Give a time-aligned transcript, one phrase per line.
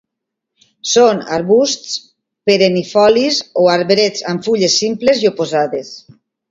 [0.91, 1.93] Són arbusts
[2.51, 5.99] perennifolis o arbrets amb fulles simples i oposades.